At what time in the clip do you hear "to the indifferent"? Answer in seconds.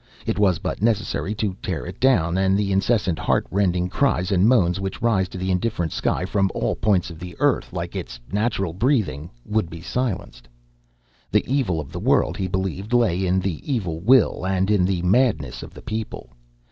5.29-5.91